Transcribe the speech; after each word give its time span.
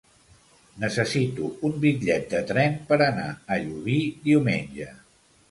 Necessito 0.83 1.49
un 1.69 1.75
bitllet 1.83 2.25
de 2.31 2.41
tren 2.53 2.79
per 2.89 2.99
anar 3.09 3.27
a 3.29 3.61
Llubí 3.67 4.01
diumenge. 4.27 4.91